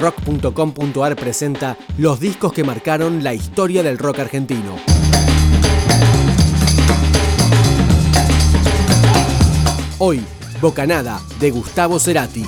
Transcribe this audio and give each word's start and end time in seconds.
Rock.com.ar 0.00 1.14
presenta 1.14 1.76
los 1.98 2.18
discos 2.18 2.54
que 2.54 2.64
marcaron 2.64 3.22
la 3.22 3.34
historia 3.34 3.82
del 3.82 3.98
rock 3.98 4.20
argentino. 4.20 4.76
Hoy, 9.98 10.22
Bocanada 10.62 11.20
de 11.38 11.50
Gustavo 11.50 11.98
Cerati. 11.98 12.46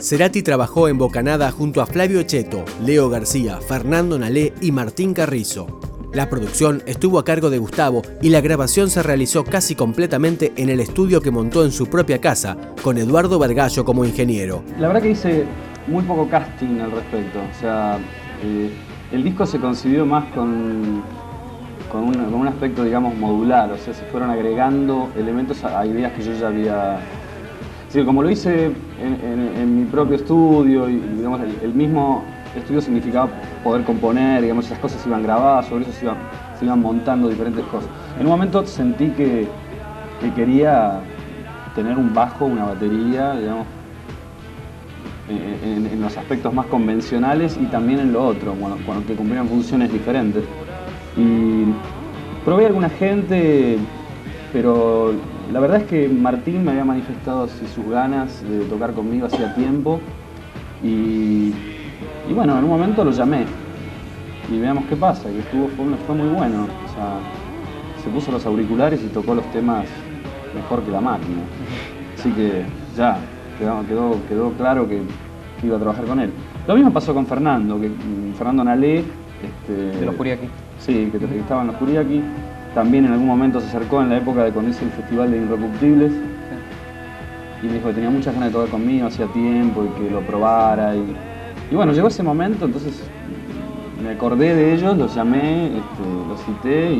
Cerati 0.00 0.42
trabajó 0.42 0.88
en 0.88 0.98
Bocanada 0.98 1.52
junto 1.52 1.80
a 1.80 1.86
Flavio 1.86 2.24
Cheto, 2.24 2.64
Leo 2.84 3.08
García, 3.08 3.60
Fernando 3.60 4.18
Nalé 4.18 4.52
y 4.60 4.72
Martín 4.72 5.14
Carrizo. 5.14 5.89
La 6.12 6.28
producción 6.28 6.82
estuvo 6.86 7.20
a 7.20 7.24
cargo 7.24 7.50
de 7.50 7.58
Gustavo 7.58 8.02
y 8.20 8.30
la 8.30 8.40
grabación 8.40 8.90
se 8.90 9.00
realizó 9.00 9.44
casi 9.44 9.76
completamente 9.76 10.52
en 10.56 10.68
el 10.68 10.80
estudio 10.80 11.20
que 11.20 11.30
montó 11.30 11.64
en 11.64 11.70
su 11.70 11.86
propia 11.86 12.20
casa, 12.20 12.56
con 12.82 12.98
Eduardo 12.98 13.38
Vergallo 13.38 13.84
como 13.84 14.04
ingeniero. 14.04 14.64
La 14.80 14.88
verdad 14.88 15.02
que 15.02 15.10
hice 15.10 15.44
muy 15.86 16.02
poco 16.02 16.28
casting 16.28 16.80
al 16.80 16.90
respecto. 16.90 17.38
O 17.38 17.60
sea, 17.60 17.98
eh, 18.42 18.70
el 19.12 19.22
disco 19.22 19.46
se 19.46 19.60
concibió 19.60 20.04
más 20.04 20.24
con, 20.34 21.00
con, 21.92 22.08
un, 22.08 22.48
aspecto, 22.48 22.82
digamos, 22.82 23.14
modular. 23.14 23.70
O 23.70 23.78
sea, 23.78 23.94
se 23.94 24.04
fueron 24.06 24.30
agregando 24.30 25.10
elementos 25.16 25.62
a, 25.62 25.86
ideas 25.86 26.12
que 26.14 26.22
yo 26.22 26.32
ya 26.32 26.48
había... 26.48 26.98
Es 27.94 28.04
como 28.04 28.22
lo 28.22 28.30
hice 28.30 28.72
en, 29.00 29.76
mi 29.76 29.84
propio 29.84 30.16
estudio 30.16 30.88
y, 30.88 30.96
digamos, 30.96 31.40
el 31.62 31.72
mismo 31.72 32.24
estudio 32.56 32.80
significaba 32.80 33.28
poder 33.62 33.84
componer, 33.84 34.42
digamos, 34.42 34.66
esas 34.66 34.78
cosas 34.78 35.00
se 35.00 35.08
iban 35.08 35.22
grabadas, 35.22 35.66
sobre 35.66 35.84
eso 35.84 35.92
se 35.92 36.64
iban, 36.64 36.80
montando 36.80 37.28
diferentes 37.28 37.64
cosas. 37.66 37.88
En 38.18 38.26
un 38.26 38.32
momento 38.32 38.66
sentí 38.66 39.08
que, 39.10 39.48
quería 40.34 41.00
tener 41.74 41.96
un 41.96 42.12
bajo, 42.12 42.44
una 42.44 42.64
batería, 42.64 43.34
digamos, 43.36 43.66
en, 45.28 46.00
los 46.00 46.16
aspectos 46.16 46.52
más 46.52 46.66
convencionales 46.66 47.58
y 47.60 47.66
también 47.66 48.00
en 48.00 48.12
lo 48.12 48.26
otro, 48.26 48.54
cuando, 48.54 48.78
cuando 48.84 49.06
que 49.06 49.14
cumplían 49.14 49.48
funciones 49.48 49.92
diferentes. 49.92 50.44
Y 51.16 51.64
probé 52.44 52.64
a 52.64 52.68
alguna 52.68 52.90
gente, 52.90 53.78
pero 54.52 55.14
la 55.52 55.60
verdad 55.60 55.78
es 55.78 55.86
que 55.86 56.08
Martín 56.08 56.64
me 56.64 56.72
había 56.72 56.84
manifestado 56.84 57.48
sus 57.48 57.88
ganas 57.88 58.42
de 58.48 58.60
tocar 58.66 58.92
conmigo 58.92 59.26
hacía 59.26 59.54
tiempo 59.54 60.00
y 60.82 61.52
y 62.30 62.32
bueno, 62.32 62.56
en 62.56 62.62
un 62.62 62.70
momento 62.70 63.04
lo 63.04 63.10
llamé 63.10 63.44
y 64.48 64.58
veamos 64.60 64.84
qué 64.84 64.94
pasa, 64.94 65.28
y 65.30 65.38
estuvo, 65.38 65.68
fue, 66.06 66.14
muy 66.14 66.28
bueno. 66.28 66.62
O 66.62 66.94
sea, 66.94 67.18
se 68.02 68.08
puso 68.08 68.30
los 68.30 68.46
auriculares 68.46 69.02
y 69.02 69.08
tocó 69.08 69.34
los 69.34 69.44
temas 69.50 69.86
mejor 70.54 70.82
que 70.82 70.92
la 70.92 71.00
máquina. 71.00 71.42
Así 72.16 72.30
que 72.30 72.64
ya, 72.96 73.18
quedó, 73.58 74.16
quedó, 74.28 74.52
claro 74.52 74.88
que 74.88 75.02
iba 75.64 75.76
a 75.76 75.80
trabajar 75.80 76.04
con 76.04 76.20
él. 76.20 76.30
Lo 76.68 76.76
mismo 76.76 76.92
pasó 76.92 77.12
con 77.12 77.26
Fernando, 77.26 77.80
que 77.80 77.88
mm, 77.88 78.34
Fernando 78.36 78.62
Nalé. 78.62 78.98
Este, 78.98 79.98
de 79.98 80.06
los 80.06 80.14
Curiaki. 80.14 80.46
Sí, 80.78 81.10
que, 81.10 81.38
estaba 81.38 81.62
en 81.62 81.68
los 81.68 81.76
Curiaki. 81.76 82.22
También 82.74 83.06
en 83.06 83.12
algún 83.12 83.26
momento 83.26 83.60
se 83.60 83.66
acercó 83.66 84.02
en 84.02 84.10
la 84.10 84.18
época 84.18 84.44
de 84.44 84.52
cuando 84.52 84.70
hice 84.70 84.84
el 84.84 84.90
Festival 84.92 85.32
de 85.32 85.38
Irrecuptibles. 85.38 86.12
Y 87.62 87.66
me 87.66 87.72
dijo 87.74 87.88
que 87.88 87.94
tenía 87.94 88.10
muchas 88.10 88.34
ganas 88.34 88.50
de 88.50 88.54
tocar 88.54 88.70
conmigo 88.70 89.08
hacía 89.08 89.26
tiempo 89.26 89.84
y 89.84 90.00
que 90.00 90.10
lo 90.10 90.20
probara. 90.20 90.94
Y, 90.94 91.29
y 91.70 91.74
bueno, 91.74 91.92
llegó 91.92 92.08
ese 92.08 92.22
momento, 92.22 92.64
entonces 92.64 93.00
me 94.02 94.10
acordé 94.10 94.54
de 94.54 94.74
ellos, 94.74 94.96
los 94.96 95.14
llamé, 95.14 95.66
este, 95.66 96.02
los 96.28 96.40
cité 96.42 96.92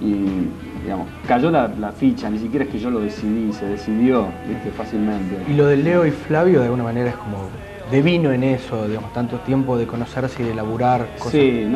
y, 0.00 0.48
digamos, 0.82 1.06
cayó 1.28 1.50
la, 1.50 1.92
ficha, 1.96 2.28
ni 2.28 2.38
siquiera 2.38 2.64
es 2.64 2.70
que 2.70 2.78
yo 2.78 2.90
lo 2.90 3.00
decidí, 3.00 3.52
se 3.52 3.66
decidió 3.66 4.26
fácilmente. 4.76 5.36
Y 5.48 5.54
lo 5.54 5.66
de 5.66 5.76
Leo 5.76 6.04
y 6.04 6.10
Flavio 6.10 6.58
de 6.58 6.64
alguna 6.64 6.82
manera 6.82 7.10
es 7.10 7.16
como 7.16 7.38
de 7.90 8.02
vino 8.02 8.32
en 8.32 8.42
eso, 8.42 8.88
digamos, 8.88 9.12
tanto 9.12 9.36
tiempo 9.38 9.76
de 9.76 9.86
conocerse 9.86 10.42
y 10.42 10.46
de 10.46 10.52
elaborar 10.52 11.06
cosas. 11.18 11.32
Sí, 11.32 11.70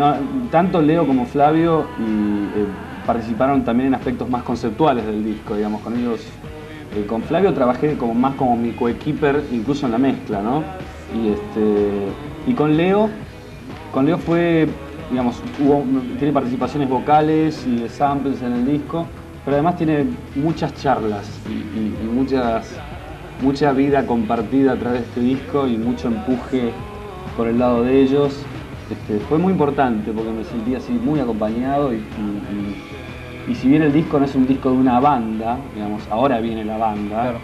tanto 0.51 0.83
Leo 0.83 1.07
como 1.07 1.27
Flavio 1.27 1.87
y, 2.01 2.59
eh, 2.59 2.67
participaron 3.07 3.65
también 3.65 3.89
en 3.89 3.95
aspectos 3.95 4.29
más 4.29 4.43
conceptuales 4.43 5.07
del 5.07 5.25
disco, 5.25 5.55
digamos, 5.55 5.83
con 5.83 5.97
ellos. 5.97 6.21
Eh, 6.97 7.07
con 7.07 7.23
Flavio 7.23 7.55
trabajé 7.55 7.97
como 7.97 8.15
más 8.15 8.35
como 8.35 8.57
mi 8.57 8.73
coequiper, 8.73 9.45
incluso 9.53 9.87
en 9.87 9.93
la 9.93 9.99
mezcla, 9.99 10.41
¿no? 10.43 10.65
Y, 11.15 11.28
este, 11.28 12.09
y 12.47 12.55
con 12.55 12.77
Leo, 12.77 13.09
con 13.93 14.06
Leo 14.06 14.19
fue, 14.19 14.69
digamos, 15.11 15.41
tiene 16.19 16.33
participaciones 16.33 16.89
vocales 16.89 17.67
y 17.67 17.77
de 17.77 17.89
samples 17.89 18.43
en 18.43 18.53
el 18.53 18.67
disco, 18.67 19.06
pero 19.45 19.56
además 19.56 19.77
tiene 19.77 20.06
muchas 20.34 20.75
charlas 20.75 21.27
y, 21.49 22.05
muchas, 22.06 22.77
mucha 23.43 23.72
vida 23.72 24.06
compartida 24.06 24.72
a 24.72 24.77
través 24.77 25.00
de 25.00 25.06
este 25.06 25.21
disco 25.21 25.66
y 25.66 25.77
mucho 25.77 26.09
empuje 26.09 26.72
por 27.37 27.47
el 27.47 27.59
lado 27.59 27.84
de 27.84 28.03
ellos. 28.03 28.43
Este, 28.91 29.19
fue 29.27 29.39
muy 29.39 29.53
importante 29.53 30.12
porque 30.12 30.31
me 30.31 30.45
sentí 30.45 30.75
así 30.75 30.93
muy 30.93 31.21
acompañado 31.21 31.93
y, 31.93 32.03
y, 33.49 33.55
si 33.55 33.69
bien 33.69 33.83
el 33.83 33.93
disco 33.93 34.19
no 34.19 34.25
es 34.25 34.34
un 34.34 34.47
disco 34.47 34.71
de 34.71 34.77
una 34.77 35.00
banda, 35.00 35.59
digamos, 35.75 36.03
ahora 36.11 36.41
viene 36.41 36.65
la 36.65 36.77
banda, 36.77 37.34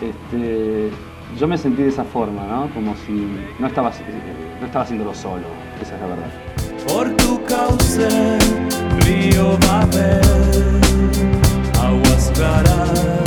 este, 0.00 0.90
yo 1.36 1.46
me 1.46 1.58
sentí 1.58 1.82
de 1.82 1.88
esa 1.88 2.04
forma, 2.04 2.44
¿no? 2.44 2.70
Como 2.74 2.94
si 3.06 3.12
no 3.58 3.66
estaba, 3.66 3.90
no 4.60 4.66
estaba 4.66 4.84
haciéndolo 4.84 5.14
solo, 5.14 5.46
esa 5.82 5.94
es 5.94 6.00
la 6.00 6.06
verdad. 6.06 6.30
Por 6.86 7.16
tu 7.16 7.42
causa, 7.44 8.38
río 9.00 9.58
aguas 11.80 12.32
claras 12.34 13.18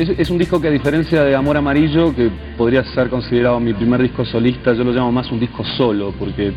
es, 0.00 0.08
es 0.18 0.30
un 0.30 0.38
disco 0.38 0.60
que 0.60 0.68
a 0.68 0.70
diferencia 0.70 1.22
de 1.22 1.34
Amor 1.34 1.56
Amarillo, 1.56 2.14
que 2.14 2.30
podría 2.56 2.82
ser 2.94 3.10
considerado 3.10 3.60
mi 3.60 3.74
primer 3.74 4.00
disco 4.00 4.24
solista, 4.24 4.72
yo 4.72 4.82
lo 4.84 4.92
llamo 4.92 5.12
más 5.12 5.30
un 5.30 5.38
disco 5.38 5.62
solo, 5.76 6.14
porque 6.18 6.52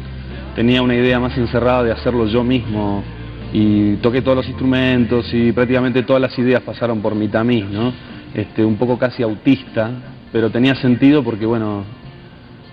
tenía 0.56 0.82
una 0.82 0.96
idea 0.96 1.20
más 1.20 1.38
encerrada 1.38 1.84
de 1.84 1.92
hacerlo 1.92 2.28
yo 2.28 2.44
mismo 2.44 3.04
y 3.54 3.98
toqué 3.98 4.24
todos 4.24 4.38
los 4.38 4.48
instrumentos 4.48 5.32
y 5.32 5.52
prácticamente 5.52 6.02
todas 6.02 6.22
las 6.22 6.38
ideas 6.40 6.62
pasaron 6.64 7.02
por 7.02 7.14
mi 7.14 7.28
tamiz, 7.28 7.66
¿no? 7.66 7.94
Este, 8.34 8.66
un 8.66 8.78
poco 8.78 8.98
casi 8.98 9.22
autista, 9.22 9.92
pero 10.32 10.50
tenía 10.50 10.74
sentido 10.74 11.24
porque, 11.24 11.46
bueno, 11.46 11.84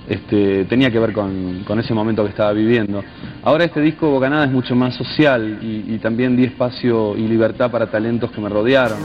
este, 0.09 0.65
tenía 0.65 0.91
que 0.91 0.99
ver 0.99 1.13
con, 1.13 1.79
ese 1.79 1.93
momento 1.93 2.25
que 2.25 2.31
estaba 2.31 2.53
viviendo. 2.53 3.05
Ahora 3.43 3.65
este 3.65 3.83
disco 3.83 4.11
Bocanada 4.11 4.47
es 4.47 4.51
mucho 4.51 4.75
más 4.75 4.95
social 4.95 5.59
y, 5.61 5.95
y 5.95 5.99
también 5.99 6.35
di 6.35 6.45
espacio 6.45 7.15
y 7.15 7.29
libertad 7.29 7.71
para 7.71 7.87
talentos 7.91 8.31
que 8.31 8.41
me 8.41 8.49
rodearon. 8.49 8.99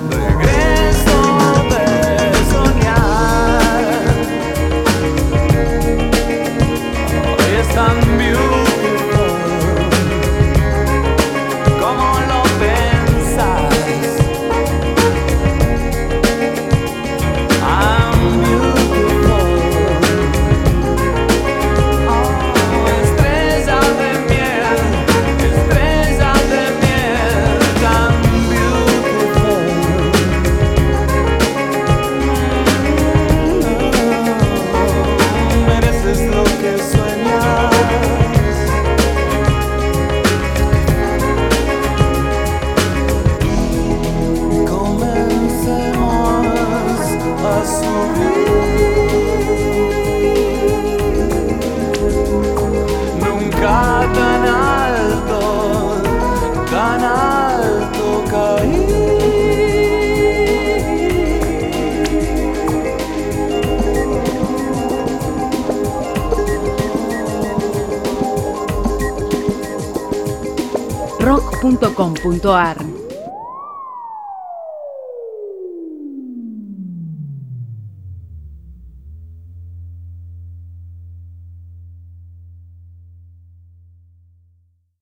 rock.com.ar 71.26 72.95